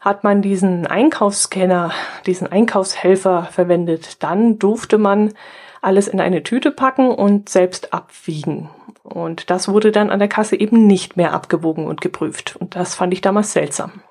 Hat 0.00 0.24
man 0.24 0.40
diesen 0.40 0.86
Einkaufsscanner, 0.86 1.92
diesen 2.24 2.50
Einkaufshelfer 2.50 3.48
verwendet, 3.50 4.22
dann 4.22 4.58
durfte 4.58 4.96
man 4.96 5.34
alles 5.82 6.08
in 6.08 6.20
eine 6.20 6.42
Tüte 6.42 6.70
packen 6.70 7.10
und 7.10 7.48
selbst 7.48 7.92
abwiegen. 7.92 8.70
Und 9.06 9.50
das 9.50 9.68
wurde 9.68 9.92
dann 9.92 10.10
an 10.10 10.18
der 10.18 10.28
Kasse 10.28 10.58
eben 10.58 10.86
nicht 10.86 11.16
mehr 11.16 11.32
abgewogen 11.32 11.86
und 11.86 12.00
geprüft. 12.00 12.56
Und 12.56 12.74
das 12.76 12.94
fand 12.94 13.12
ich 13.12 13.20
damals 13.20 13.52
seltsam. 13.52 14.02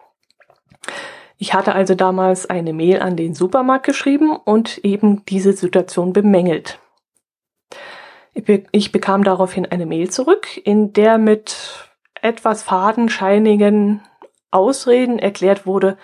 Ich 1.37 1.53
hatte 1.53 1.75
also 1.75 1.95
damals 1.95 2.49
eine 2.49 2.71
Mail 2.71 3.01
an 3.01 3.17
den 3.17 3.33
Supermarkt 3.33 3.85
geschrieben 3.85 4.35
und 4.35 4.77
eben 4.79 5.25
diese 5.25 5.53
Situation 5.53 6.13
bemängelt. 6.13 6.79
Ich 8.71 8.91
bekam 8.91 9.23
daraufhin 9.23 9.65
eine 9.65 9.85
Mail 9.85 10.09
zurück, 10.09 10.47
in 10.63 10.93
der 10.93 11.17
mit 11.17 11.89
etwas 12.21 12.63
fadenscheinigen 12.63 14.01
Ausreden 14.51 15.19
erklärt 15.19 15.65
wurde, 15.65 15.97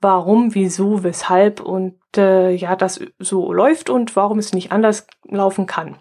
warum, 0.00 0.54
wieso, 0.54 1.02
weshalb 1.02 1.60
und 1.60 1.98
äh, 2.16 2.50
ja, 2.50 2.76
das 2.76 3.00
so 3.18 3.52
läuft 3.52 3.90
und 3.90 4.16
warum 4.16 4.38
es 4.38 4.52
nicht 4.52 4.70
anders 4.70 5.06
laufen 5.24 5.66
kann. 5.66 5.96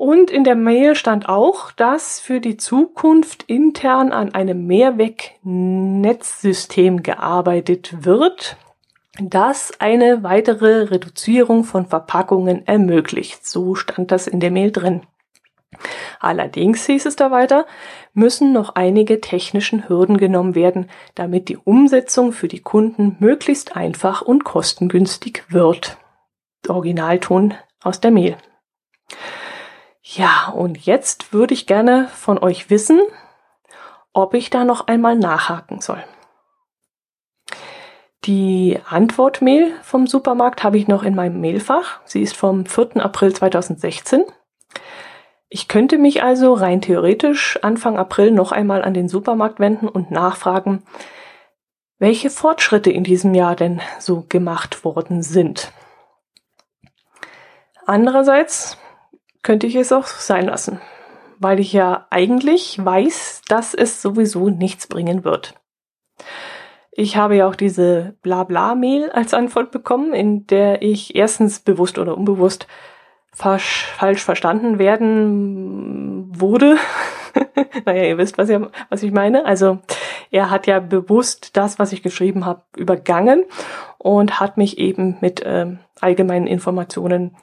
Und 0.00 0.30
in 0.30 0.44
der 0.44 0.54
Mail 0.54 0.94
stand 0.94 1.28
auch, 1.28 1.72
dass 1.72 2.20
für 2.20 2.40
die 2.40 2.56
Zukunft 2.56 3.42
intern 3.42 4.12
an 4.12 4.32
einem 4.32 4.66
Mehrwegnetzsystem 4.66 7.02
gearbeitet 7.02 8.06
wird, 8.06 8.56
das 9.20 9.78
eine 9.78 10.22
weitere 10.22 10.84
Reduzierung 10.84 11.64
von 11.64 11.84
Verpackungen 11.84 12.66
ermöglicht. 12.66 13.46
So 13.46 13.74
stand 13.74 14.10
das 14.10 14.26
in 14.26 14.40
der 14.40 14.50
Mail 14.50 14.72
drin. 14.72 15.02
Allerdings 16.18 16.86
hieß 16.86 17.04
es 17.04 17.16
da 17.16 17.30
weiter, 17.30 17.66
müssen 18.14 18.54
noch 18.54 18.76
einige 18.76 19.20
technischen 19.20 19.86
Hürden 19.86 20.16
genommen 20.16 20.54
werden, 20.54 20.88
damit 21.14 21.50
die 21.50 21.58
Umsetzung 21.58 22.32
für 22.32 22.48
die 22.48 22.60
Kunden 22.60 23.16
möglichst 23.20 23.76
einfach 23.76 24.22
und 24.22 24.44
kostengünstig 24.44 25.42
wird. 25.50 25.98
Originalton 26.66 27.52
aus 27.82 28.00
der 28.00 28.12
Mail. 28.12 28.38
Ja, 30.02 30.48
und 30.54 30.86
jetzt 30.86 31.32
würde 31.32 31.54
ich 31.54 31.66
gerne 31.66 32.08
von 32.08 32.38
euch 32.38 32.70
wissen, 32.70 33.00
ob 34.12 34.34
ich 34.34 34.50
da 34.50 34.64
noch 34.64 34.86
einmal 34.86 35.16
nachhaken 35.16 35.80
soll. 35.80 36.02
Die 38.24 38.78
Antwortmail 38.88 39.72
vom 39.82 40.06
Supermarkt 40.06 40.62
habe 40.62 40.76
ich 40.76 40.88
noch 40.88 41.04
in 41.04 41.14
meinem 41.14 41.40
Mailfach. 41.40 42.00
Sie 42.04 42.20
ist 42.20 42.36
vom 42.36 42.66
4. 42.66 42.96
April 42.96 43.32
2016. 43.32 44.24
Ich 45.48 45.68
könnte 45.68 45.98
mich 45.98 46.22
also 46.22 46.52
rein 46.52 46.80
theoretisch 46.80 47.58
Anfang 47.62 47.98
April 47.98 48.30
noch 48.30 48.52
einmal 48.52 48.82
an 48.82 48.94
den 48.94 49.08
Supermarkt 49.08 49.58
wenden 49.58 49.88
und 49.88 50.10
nachfragen, 50.10 50.82
welche 51.98 52.30
Fortschritte 52.30 52.90
in 52.90 53.04
diesem 53.04 53.34
Jahr 53.34 53.56
denn 53.56 53.80
so 53.98 54.24
gemacht 54.28 54.84
worden 54.84 55.22
sind. 55.22 55.72
Andererseits 57.86 58.78
könnte 59.42 59.66
ich 59.66 59.76
es 59.76 59.92
auch 59.92 60.06
sein 60.06 60.46
lassen, 60.46 60.80
weil 61.38 61.60
ich 61.60 61.72
ja 61.72 62.06
eigentlich 62.10 62.82
weiß, 62.82 63.42
dass 63.48 63.74
es 63.74 64.02
sowieso 64.02 64.50
nichts 64.50 64.86
bringen 64.86 65.24
wird. 65.24 65.54
Ich 66.92 67.16
habe 67.16 67.36
ja 67.36 67.48
auch 67.48 67.54
diese 67.54 68.16
Blabla-Mail 68.22 69.10
als 69.10 69.32
Antwort 69.32 69.70
bekommen, 69.70 70.12
in 70.12 70.46
der 70.46 70.82
ich 70.82 71.14
erstens 71.14 71.60
bewusst 71.60 71.98
oder 71.98 72.16
unbewusst 72.16 72.66
falsch, 73.32 74.22
verstanden 74.24 74.78
werden 74.78 76.28
wurde. 76.38 76.76
naja, 77.86 78.04
ihr 78.04 78.18
wisst, 78.18 78.38
was, 78.38 78.50
ihr, 78.50 78.70
was 78.88 79.02
ich 79.02 79.12
meine. 79.12 79.46
Also 79.46 79.78
er 80.30 80.50
hat 80.50 80.66
ja 80.66 80.80
bewusst 80.80 81.56
das, 81.56 81.78
was 81.78 81.92
ich 81.92 82.02
geschrieben 82.02 82.44
habe, 82.44 82.62
übergangen 82.76 83.44
und 83.98 84.40
hat 84.40 84.56
mich 84.56 84.78
eben 84.78 85.16
mit 85.20 85.42
ähm, 85.44 85.78
allgemeinen 86.00 86.46
Informationen 86.46 87.36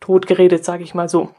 totgeredet, 0.00 0.64
sage 0.64 0.82
ich 0.82 0.94
mal 0.94 1.08
so. 1.08 1.30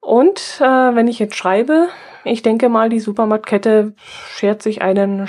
Und 0.00 0.60
äh, 0.60 0.94
wenn 0.94 1.08
ich 1.08 1.18
jetzt 1.18 1.36
schreibe, 1.36 1.88
ich 2.24 2.42
denke 2.42 2.68
mal, 2.68 2.88
die 2.88 3.00
Supermarktkette 3.00 3.94
schert 4.28 4.62
sich 4.62 4.82
einen 4.82 5.28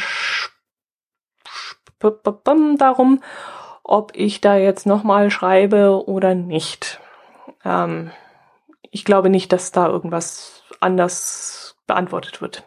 darum, 2.77 3.21
ob 3.83 4.12
ich 4.15 4.41
da 4.41 4.57
jetzt 4.57 4.85
nochmal 4.85 5.31
schreibe 5.31 6.07
oder 6.07 6.35
nicht. 6.35 7.00
Ähm, 7.63 8.12
ich 8.91 9.05
glaube 9.05 9.29
nicht, 9.29 9.51
dass 9.51 9.71
da 9.71 9.88
irgendwas 9.88 10.63
anders 10.79 11.77
beantwortet 11.88 12.41
wird. 12.41 12.63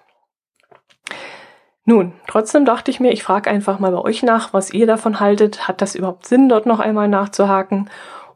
Nun, 1.85 2.12
trotzdem 2.26 2.64
dachte 2.64 2.90
ich 2.90 3.00
mir, 3.00 3.12
ich 3.12 3.23
frage 3.23 3.50
einfach 3.50 3.78
mal 3.78 3.92
bei 3.92 3.99
euch 3.99 4.23
nach, 4.23 4.52
was 4.52 4.71
ihr 4.71 4.87
davon 4.87 5.21
haltet. 5.21 5.66
Hat 5.68 5.80
das 5.80 5.95
überhaupt 5.95 6.26
Sinn, 6.26 6.49
dort 6.49 6.66
noch 6.66 6.80
einmal 6.80 7.09
nachzuhaken? 7.09 7.88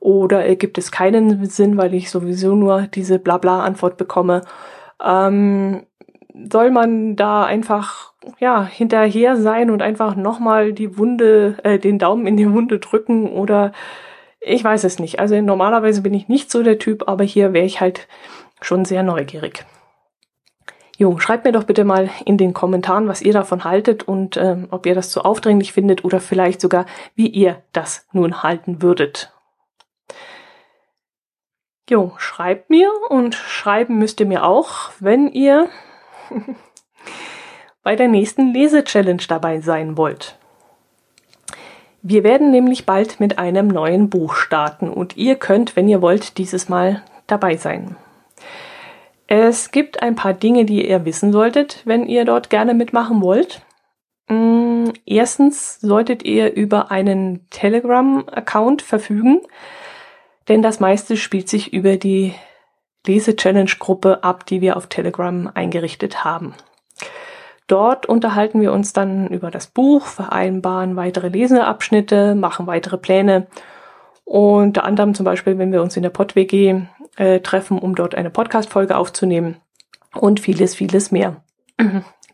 Oder 0.02 0.44
ergibt 0.44 0.78
es 0.78 0.90
keinen 0.90 1.46
Sinn, 1.46 1.76
weil 1.76 1.94
ich 1.94 2.10
sowieso 2.10 2.56
nur 2.56 2.88
diese 2.88 3.20
Blabla-Antwort 3.20 3.96
bekomme? 3.96 4.42
Ähm, 5.00 5.86
soll 6.50 6.72
man 6.72 7.14
da 7.14 7.44
einfach 7.44 8.12
ja 8.40 8.64
hinterher 8.64 9.36
sein 9.36 9.70
und 9.70 9.80
einfach 9.80 10.16
nochmal 10.16 10.72
die 10.72 10.98
Wunde, 10.98 11.56
äh, 11.62 11.78
den 11.78 12.00
Daumen 12.00 12.26
in 12.26 12.36
die 12.36 12.52
Wunde 12.52 12.80
drücken 12.80 13.30
oder 13.30 13.70
ich 14.40 14.64
weiß 14.64 14.82
es 14.82 14.98
nicht. 14.98 15.20
Also 15.20 15.40
normalerweise 15.40 16.02
bin 16.02 16.14
ich 16.14 16.26
nicht 16.26 16.50
so 16.50 16.64
der 16.64 16.80
Typ, 16.80 17.04
aber 17.06 17.22
hier 17.22 17.52
wäre 17.52 17.64
ich 17.64 17.80
halt 17.80 18.08
schon 18.60 18.84
sehr 18.84 19.04
neugierig. 19.04 19.64
Jo, 20.98 21.16
schreibt 21.20 21.44
mir 21.44 21.52
doch 21.52 21.64
bitte 21.64 21.84
mal 21.84 22.10
in 22.24 22.38
den 22.38 22.54
Kommentaren, 22.54 23.06
was 23.06 23.22
ihr 23.22 23.32
davon 23.32 23.62
haltet 23.62 24.02
und 24.02 24.36
ähm, 24.36 24.66
ob 24.72 24.84
ihr 24.84 24.96
das 24.96 25.10
zu 25.10 25.24
aufdringlich 25.24 25.72
findet 25.72 26.04
oder 26.04 26.18
vielleicht 26.18 26.60
sogar, 26.60 26.86
wie 27.14 27.28
ihr 27.28 27.62
das 27.72 28.08
nun 28.10 28.42
halten 28.42 28.82
würdet. 28.82 29.31
Jo, 31.90 32.12
schreibt 32.16 32.70
mir 32.70 32.90
und 33.08 33.34
schreiben 33.34 33.98
müsst 33.98 34.20
ihr 34.20 34.26
mir 34.26 34.44
auch, 34.44 34.90
wenn 35.00 35.28
ihr 35.28 35.68
bei 37.82 37.96
der 37.96 38.08
nächsten 38.08 38.52
Lese-Challenge 38.52 39.22
dabei 39.28 39.60
sein 39.60 39.96
wollt. 39.96 40.38
Wir 42.02 42.24
werden 42.24 42.50
nämlich 42.50 42.86
bald 42.86 43.20
mit 43.20 43.38
einem 43.38 43.68
neuen 43.68 44.10
Buch 44.10 44.34
starten 44.34 44.88
und 44.88 45.16
ihr 45.16 45.36
könnt, 45.36 45.76
wenn 45.76 45.88
ihr 45.88 46.02
wollt, 46.02 46.38
dieses 46.38 46.68
Mal 46.68 47.02
dabei 47.26 47.56
sein. 47.56 47.96
Es 49.26 49.70
gibt 49.70 50.02
ein 50.02 50.14
paar 50.14 50.34
Dinge, 50.34 50.64
die 50.64 50.88
ihr 50.88 51.04
wissen 51.04 51.32
solltet, 51.32 51.82
wenn 51.84 52.06
ihr 52.06 52.24
dort 52.24 52.50
gerne 52.50 52.74
mitmachen 52.74 53.22
wollt. 53.22 53.62
Mm, 54.28 54.90
erstens 55.06 55.80
solltet 55.80 56.24
ihr 56.24 56.52
über 56.54 56.90
einen 56.90 57.48
Telegram-Account 57.50 58.82
verfügen, 58.82 59.40
denn 60.48 60.62
das 60.62 60.80
meiste 60.80 61.16
spielt 61.16 61.48
sich 61.48 61.72
über 61.72 61.96
die 61.96 62.34
Lese-Challenge-Gruppe 63.06 64.22
ab, 64.22 64.46
die 64.46 64.60
wir 64.60 64.76
auf 64.76 64.86
Telegram 64.86 65.50
eingerichtet 65.52 66.24
haben. 66.24 66.54
Dort 67.66 68.06
unterhalten 68.06 68.60
wir 68.60 68.72
uns 68.72 68.92
dann 68.92 69.28
über 69.28 69.50
das 69.50 69.66
Buch, 69.66 70.06
vereinbaren 70.06 70.96
weitere 70.96 71.28
Leseabschnitte, 71.28 72.34
machen 72.34 72.66
weitere 72.66 72.98
Pläne. 72.98 73.46
Unter 74.24 74.84
anderem 74.84 75.14
zum 75.14 75.24
Beispiel, 75.24 75.58
wenn 75.58 75.72
wir 75.72 75.82
uns 75.82 75.96
in 75.96 76.02
der 76.02 76.10
PodWG 76.10 76.82
äh, 77.16 77.40
treffen, 77.40 77.78
um 77.78 77.94
dort 77.94 78.14
eine 78.14 78.30
Podcast-Folge 78.30 78.96
aufzunehmen 78.96 79.56
und 80.14 80.40
vieles, 80.40 80.74
vieles 80.74 81.10
mehr. 81.10 81.42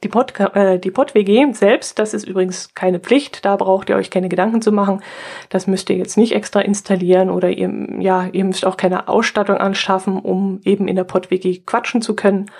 Die, 0.05 0.09
Pod 0.09 0.38
äh, 0.55 0.78
die 0.78 0.90
PodWG 0.90 1.52
selbst, 1.52 1.99
das 1.99 2.14
ist 2.14 2.26
übrigens 2.26 2.75
keine 2.75 3.00
Pflicht, 3.00 3.45
da 3.45 3.57
braucht 3.57 3.88
ihr 3.88 3.97
euch 3.97 4.11
keine 4.11 4.28
Gedanken 4.28 4.62
zu 4.62 4.71
machen. 4.71 5.02
Das 5.49 5.67
müsst 5.67 5.90
ihr 5.90 5.97
jetzt 5.97 6.17
nicht 6.17 6.35
extra 6.35 6.61
installieren 6.61 7.31
oder 7.31 7.50
ihr, 7.50 7.71
ja, 7.99 8.28
ihr 8.33 8.45
müsst 8.45 8.64
auch 8.64 8.76
keine 8.76 9.09
Ausstattung 9.09 9.57
anschaffen, 9.57 10.19
um 10.21 10.61
eben 10.64 10.87
in 10.87 10.97
der 10.97 11.05
PodWG 11.05 11.64
quatschen 11.67 12.00
zu 12.00 12.14
können. 12.14 12.50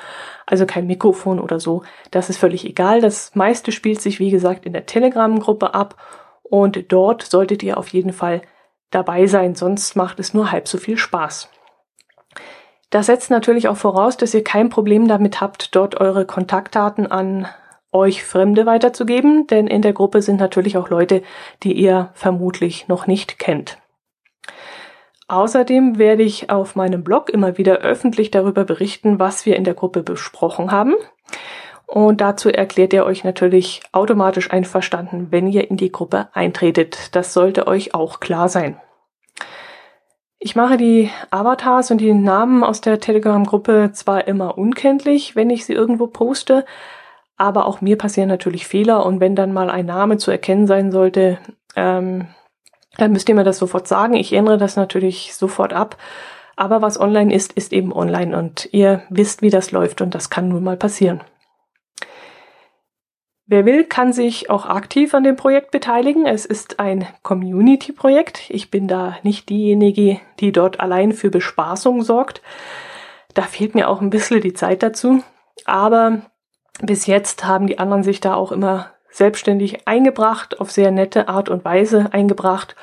Also 0.47 0.67
kein 0.67 0.87
Mikrofon 0.87 1.39
oder 1.39 1.61
so. 1.61 1.83
Das 2.11 2.31
ist 2.31 2.39
völlig 2.39 2.65
egal. 2.65 3.01
Das 3.01 3.35
meiste 3.35 3.71
spielt 3.71 4.01
sich, 4.01 4.19
wie 4.19 4.31
gesagt, 4.31 4.67
in 4.67 4.73
der 4.73 4.87
Telegram-Gruppe 4.87 5.75
ab 5.75 5.97
und 6.43 6.91
dort 6.91 7.23
solltet 7.23 7.63
ihr 7.63 7.79
auf 7.79 7.89
jeden 7.89 8.13
Fall 8.13 8.43
dabei 8.91 9.27
sein, 9.27 9.55
sonst 9.55 9.97
macht 9.97 10.19
es 10.19 10.35
nur 10.35 10.51
halb 10.51 10.67
so 10.67 10.79
viel 10.79 10.97
Spaß. 10.97 11.51
Das 12.91 13.07
setzt 13.07 13.31
natürlich 13.31 13.69
auch 13.69 13.77
voraus, 13.77 14.17
dass 14.17 14.35
ihr 14.35 14.43
kein 14.43 14.71
Problem 14.71 15.09
damit 15.09 15.41
habt, 15.41 15.75
dort 15.75 16.01
eure 16.01 16.25
Kontaktdaten 16.25 17.07
an 17.07 17.47
euch 17.93 18.25
Fremde 18.25 18.67
weiterzugeben, 18.67 19.47
denn 19.47 19.67
in 19.67 19.83
der 19.83 19.93
Gruppe 19.93 20.23
sind 20.23 20.41
natürlich 20.41 20.77
auch 20.77 20.89
Leute, 20.89 21.23
die 21.63 21.73
ihr 21.73 22.11
vermutlich 22.15 22.89
noch 22.89 23.07
nicht 23.07 23.39
kennt. 23.39 23.79
Außerdem 25.27 25.99
werde 25.99 26.23
ich 26.23 26.49
auf 26.49 26.75
meinem 26.75 27.05
Blog 27.05 27.29
immer 27.29 27.59
wieder 27.59 27.79
öffentlich 27.79 28.31
darüber 28.31 28.65
berichten, 28.65 29.19
was 29.19 29.45
wir 29.45 29.57
in 29.57 29.65
der 29.65 29.75
Gruppe 29.75 30.03
besprochen 30.03 30.71
haben. 30.71 30.95
Und 31.87 32.21
dazu 32.23 32.51
erklärt 32.51 32.95
ihr 32.95 33.05
euch 33.05 33.25
natürlich 33.25 33.83
automatisch 33.93 34.51
einverstanden, 34.51 35.29
wenn 35.31 35.47
ihr 35.47 35.71
in 35.71 35.77
die 35.77 35.93
Gruppe 35.93 36.29
eintretet. 36.33 37.15
Das 37.15 37.35
sollte 37.35 37.67
euch 37.67 37.95
auch 37.95 38.21
klar 38.21 38.49
sein. 38.49 38.81
Ich 40.41 40.55
mache 40.55 40.77
die 40.77 41.11
Avatars 41.31 41.91
und 41.91 41.99
die 42.01 42.15
Namen 42.15 42.63
aus 42.63 42.81
der 42.81 43.01
Telegram-Gruppe 43.01 43.91
zwar 43.93 44.29
immer 44.29 44.57
unkenntlich, 44.57 45.35
wenn 45.35 45.51
ich 45.51 45.65
sie 45.67 45.73
irgendwo 45.73 46.07
poste, 46.07 46.65
aber 47.37 47.67
auch 47.67 47.81
mir 47.81 47.99
passieren 47.99 48.29
natürlich 48.29 48.67
Fehler 48.67 49.05
und 49.05 49.21
wenn 49.21 49.35
dann 49.35 49.53
mal 49.53 49.69
ein 49.69 49.87
Name 49.87 50.17
zu 50.17 50.31
erkennen 50.31 50.69
sein 50.69 50.93
sollte, 50.93 51.39
ähm, 51.75 52.29
dann 52.99 53.13
müsst 53.13 53.29
ihr 53.29 53.35
mir 53.35 53.45
das 53.45 53.59
sofort 53.59 53.89
sagen. 53.89 54.15
Ich 54.15 54.33
ändere 54.33 54.59
das 54.59 54.77
natürlich 54.77 55.35
sofort 55.35 55.73
ab. 55.73 55.97
Aber 56.57 56.83
was 56.83 56.99
online 56.99 57.33
ist, 57.33 57.53
ist 57.53 57.73
eben 57.73 57.93
online 57.93 58.37
und 58.37 58.69
ihr 58.73 59.03
wisst, 59.11 59.43
wie 59.43 59.51
das 59.51 59.71
läuft 59.71 60.01
und 60.01 60.15
das 60.17 60.31
kann 60.31 60.49
nun 60.49 60.65
mal 60.65 60.77
passieren. 60.77 61.21
Wer 63.51 63.65
will, 63.65 63.85
kann 63.85 64.13
sich 64.13 64.51
auch 64.51 64.67
aktiv 64.67 65.15
an 65.15 65.25
dem 65.25 65.37
Projekt 65.37 65.71
beteiligen. 65.71 66.27
Es 66.27 66.45
ist 66.45 66.79
ein 66.81 67.07
Community-Projekt. 67.23 68.51
Ich 68.51 68.71
bin 68.71 68.89
da 68.89 69.17
nicht 69.23 69.49
diejenige, 69.49 70.21
die 70.39 70.53
dort 70.53 70.81
allein 70.81 71.13
für 71.13 71.31
Bespaßung 71.31 72.03
sorgt. 72.03 72.43
Da 73.33 73.41
fehlt 73.43 73.75
mir 73.75 73.89
auch 73.89 74.03
ein 74.03 74.11
bisschen 74.11 74.43
die 74.43 74.53
Zeit 74.53 74.83
dazu. 74.83 75.25
Aber 75.65 76.21
bis 76.83 77.07
jetzt 77.07 77.47
haben 77.47 77.67
die 77.67 77.79
anderen 77.79 78.03
sich 78.03 78.21
da 78.21 78.35
auch 78.35 78.53
immer 78.53 78.91
selbstständig 79.11 79.89
eingebracht, 79.89 80.61
auf 80.61 80.71
sehr 80.71 80.91
nette 80.91 81.29
Art 81.29 81.49
und 81.49 81.65
Weise 81.65 82.13
eingebracht 82.13 82.77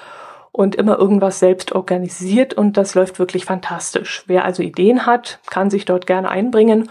und 0.51 0.73
immer 0.73 0.97
irgendwas 0.97 1.37
selbst 1.37 1.73
organisiert 1.73 2.55
und 2.55 2.75
das 2.75 2.95
läuft 2.95 3.19
wirklich 3.19 3.45
fantastisch. 3.45 4.23
Wer 4.25 4.43
also 4.45 4.63
Ideen 4.63 5.05
hat, 5.05 5.37
kann 5.47 5.69
sich 5.69 5.85
dort 5.85 6.07
gerne 6.07 6.29
einbringen 6.29 6.89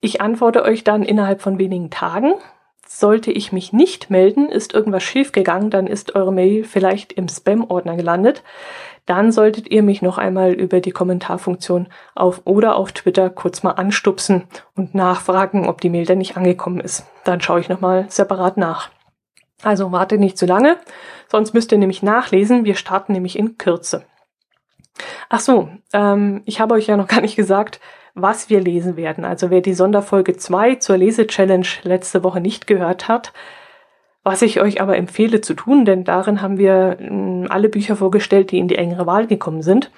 Ich 0.00 0.20
antworte 0.20 0.64
euch 0.64 0.84
dann 0.84 1.02
innerhalb 1.02 1.40
von 1.40 1.58
wenigen 1.58 1.90
Tagen. 1.90 2.34
Sollte 2.86 3.32
ich 3.32 3.52
mich 3.52 3.72
nicht 3.72 4.10
melden, 4.10 4.50
ist 4.50 4.74
irgendwas 4.74 5.02
schiefgegangen, 5.02 5.70
dann 5.70 5.86
ist 5.86 6.14
eure 6.14 6.32
Mail 6.32 6.64
vielleicht 6.64 7.14
im 7.14 7.28
Spam-Ordner 7.28 7.96
gelandet. 7.96 8.42
Dann 9.06 9.32
solltet 9.32 9.70
ihr 9.70 9.82
mich 9.82 10.02
noch 10.02 10.18
einmal 10.18 10.52
über 10.52 10.80
die 10.80 10.90
Kommentarfunktion 10.90 11.88
auf 12.14 12.42
oder 12.44 12.76
auf 12.76 12.92
Twitter 12.92 13.30
kurz 13.30 13.62
mal 13.62 13.72
anstupsen 13.72 14.44
und 14.76 14.94
nachfragen, 14.94 15.68
ob 15.68 15.80
die 15.80 15.90
Mail 15.90 16.06
denn 16.06 16.18
nicht 16.18 16.36
angekommen 16.36 16.80
ist. 16.80 17.06
Dann 17.24 17.40
schaue 17.40 17.60
ich 17.60 17.68
nochmal 17.68 18.06
separat 18.08 18.56
nach. 18.56 18.90
Also 19.62 19.92
warte 19.92 20.18
nicht 20.18 20.36
zu 20.36 20.46
lange, 20.46 20.78
sonst 21.28 21.54
müsst 21.54 21.72
ihr 21.72 21.78
nämlich 21.78 22.02
nachlesen. 22.02 22.64
Wir 22.64 22.74
starten 22.74 23.12
nämlich 23.12 23.38
in 23.38 23.56
Kürze. 23.56 24.04
Ach 25.28 25.40
so, 25.40 25.68
ähm, 25.92 26.42
ich 26.44 26.60
habe 26.60 26.74
euch 26.74 26.86
ja 26.86 26.96
noch 26.96 27.08
gar 27.08 27.20
nicht 27.20 27.36
gesagt, 27.36 27.80
was 28.14 28.48
wir 28.48 28.60
lesen 28.60 28.96
werden. 28.96 29.24
Also 29.24 29.50
wer 29.50 29.60
die 29.60 29.74
Sonderfolge 29.74 30.36
2 30.36 30.76
zur 30.76 30.96
Lese-Challenge 30.96 31.66
letzte 31.82 32.22
Woche 32.22 32.40
nicht 32.40 32.66
gehört 32.66 33.08
hat, 33.08 33.32
was 34.22 34.40
ich 34.42 34.60
euch 34.60 34.80
aber 34.80 34.96
empfehle 34.96 35.40
zu 35.40 35.54
tun, 35.54 35.84
denn 35.84 36.04
darin 36.04 36.40
haben 36.40 36.58
wir 36.58 36.96
hm, 36.98 37.46
alle 37.50 37.68
Bücher 37.68 37.96
vorgestellt, 37.96 38.50
die 38.50 38.58
in 38.58 38.68
die 38.68 38.76
engere 38.76 39.06
Wahl 39.06 39.26
gekommen 39.26 39.62
sind. 39.62 39.90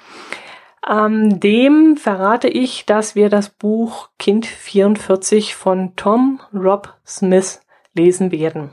Ähm, 0.88 1.40
dem 1.40 1.96
verrate 1.96 2.48
ich, 2.48 2.86
dass 2.86 3.14
wir 3.14 3.28
das 3.28 3.50
Buch 3.50 4.08
Kind 4.18 4.46
44 4.46 5.54
von 5.54 5.94
Tom 5.96 6.40
Rob 6.54 6.94
Smith 7.06 7.60
lesen 7.94 8.30
werden. 8.30 8.70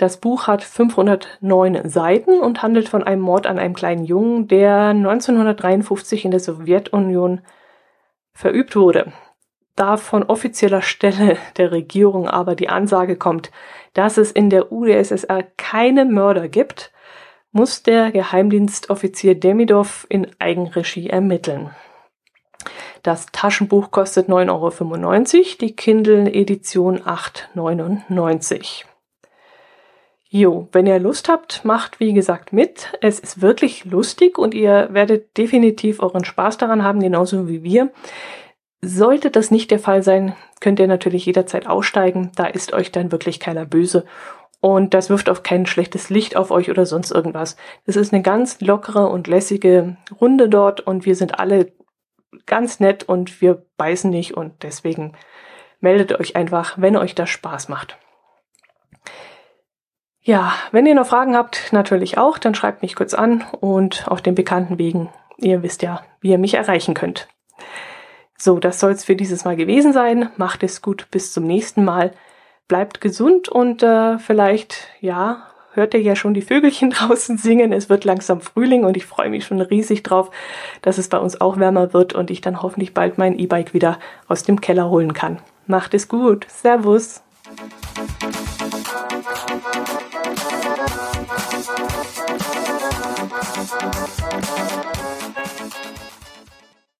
Das 0.00 0.16
Buch 0.16 0.46
hat 0.46 0.64
509 0.64 1.86
Seiten 1.86 2.40
und 2.40 2.62
handelt 2.62 2.88
von 2.88 3.04
einem 3.04 3.20
Mord 3.20 3.46
an 3.46 3.58
einem 3.58 3.74
kleinen 3.74 4.06
Jungen, 4.06 4.48
der 4.48 4.94
1953 4.94 6.24
in 6.24 6.30
der 6.30 6.40
Sowjetunion 6.40 7.42
verübt 8.32 8.76
wurde. 8.76 9.12
Da 9.76 9.98
von 9.98 10.22
offizieller 10.22 10.80
Stelle 10.80 11.36
der 11.58 11.70
Regierung 11.70 12.26
aber 12.26 12.54
die 12.54 12.70
Ansage 12.70 13.16
kommt, 13.16 13.50
dass 13.92 14.16
es 14.16 14.32
in 14.32 14.48
der 14.48 14.72
UdSSR 14.72 15.42
keine 15.58 16.06
Mörder 16.06 16.48
gibt, 16.48 16.92
muss 17.52 17.82
der 17.82 18.10
Geheimdienstoffizier 18.10 19.38
Demidov 19.38 20.06
in 20.08 20.28
Eigenregie 20.38 21.10
ermitteln. 21.10 21.72
Das 23.02 23.26
Taschenbuch 23.32 23.90
kostet 23.90 24.30
9,95 24.30 25.36
Euro, 25.36 25.44
die 25.60 25.76
Kindle-Edition 25.76 27.02
8,99 27.02 28.84
Euro. 28.84 28.89
Jo, 30.32 30.68
wenn 30.70 30.86
ihr 30.86 31.00
Lust 31.00 31.28
habt, 31.28 31.64
macht 31.64 31.98
wie 31.98 32.12
gesagt 32.12 32.52
mit. 32.52 32.96
Es 33.00 33.18
ist 33.18 33.42
wirklich 33.42 33.84
lustig 33.84 34.38
und 34.38 34.54
ihr 34.54 34.88
werdet 34.92 35.36
definitiv 35.36 36.00
euren 36.00 36.24
Spaß 36.24 36.56
daran 36.56 36.84
haben, 36.84 37.00
genauso 37.00 37.48
wie 37.48 37.64
wir. 37.64 37.90
Sollte 38.80 39.32
das 39.32 39.50
nicht 39.50 39.72
der 39.72 39.80
Fall 39.80 40.04
sein, 40.04 40.36
könnt 40.60 40.78
ihr 40.78 40.86
natürlich 40.86 41.26
jederzeit 41.26 41.66
aussteigen. 41.66 42.30
Da 42.36 42.46
ist 42.46 42.72
euch 42.72 42.92
dann 42.92 43.10
wirklich 43.10 43.40
keiner 43.40 43.66
böse. 43.66 44.04
Und 44.60 44.94
das 44.94 45.10
wirft 45.10 45.28
auch 45.28 45.42
kein 45.42 45.66
schlechtes 45.66 46.10
Licht 46.10 46.36
auf 46.36 46.52
euch 46.52 46.70
oder 46.70 46.86
sonst 46.86 47.10
irgendwas. 47.10 47.56
Es 47.84 47.96
ist 47.96 48.12
eine 48.12 48.22
ganz 48.22 48.60
lockere 48.60 49.08
und 49.08 49.26
lässige 49.26 49.96
Runde 50.20 50.48
dort 50.48 50.80
und 50.80 51.06
wir 51.06 51.16
sind 51.16 51.40
alle 51.40 51.72
ganz 52.46 52.78
nett 52.78 53.02
und 53.02 53.40
wir 53.40 53.66
beißen 53.76 54.10
nicht 54.10 54.36
und 54.36 54.62
deswegen 54.62 55.14
meldet 55.80 56.20
euch 56.20 56.36
einfach, 56.36 56.74
wenn 56.78 56.96
euch 56.96 57.16
das 57.16 57.30
Spaß 57.30 57.68
macht. 57.68 57.98
Ja, 60.22 60.52
wenn 60.70 60.86
ihr 60.86 60.94
noch 60.94 61.06
Fragen 61.06 61.34
habt, 61.34 61.72
natürlich 61.72 62.18
auch, 62.18 62.38
dann 62.38 62.54
schreibt 62.54 62.82
mich 62.82 62.94
kurz 62.94 63.14
an 63.14 63.44
und 63.60 64.06
auf 64.06 64.20
den 64.20 64.34
bekannten 64.34 64.78
Wegen. 64.78 65.08
Ihr 65.38 65.62
wisst 65.62 65.82
ja, 65.82 66.02
wie 66.20 66.30
ihr 66.30 66.38
mich 66.38 66.54
erreichen 66.54 66.94
könnt. 66.94 67.28
So, 68.36 68.58
das 68.58 68.80
soll 68.80 68.92
es 68.92 69.04
für 69.04 69.16
dieses 69.16 69.44
Mal 69.44 69.56
gewesen 69.56 69.92
sein. 69.92 70.30
Macht 70.36 70.62
es 70.62 70.82
gut, 70.82 71.06
bis 71.10 71.32
zum 71.32 71.44
nächsten 71.44 71.84
Mal. 71.84 72.12
Bleibt 72.68 73.00
gesund 73.00 73.48
und 73.48 73.82
äh, 73.82 74.18
vielleicht, 74.18 74.88
ja, 75.00 75.46
hört 75.72 75.94
ihr 75.94 76.00
ja 76.00 76.14
schon 76.16 76.34
die 76.34 76.42
Vögelchen 76.42 76.90
draußen 76.90 77.38
singen. 77.38 77.72
Es 77.72 77.88
wird 77.88 78.04
langsam 78.04 78.40
Frühling 78.40 78.84
und 78.84 78.96
ich 78.96 79.06
freue 79.06 79.30
mich 79.30 79.46
schon 79.46 79.60
riesig 79.60 80.02
drauf, 80.02 80.30
dass 80.82 80.98
es 80.98 81.08
bei 81.08 81.18
uns 81.18 81.40
auch 81.40 81.58
wärmer 81.58 81.94
wird 81.94 82.14
und 82.14 82.30
ich 82.30 82.42
dann 82.42 82.62
hoffentlich 82.62 82.92
bald 82.92 83.16
mein 83.16 83.38
E-Bike 83.38 83.72
wieder 83.72 83.98
aus 84.28 84.42
dem 84.42 84.60
Keller 84.60 84.90
holen 84.90 85.14
kann. 85.14 85.38
Macht 85.66 85.94
es 85.94 86.08
gut. 86.08 86.46
Servus. 86.48 87.22